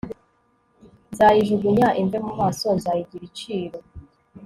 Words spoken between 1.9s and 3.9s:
imve mu maso nzayigira iciro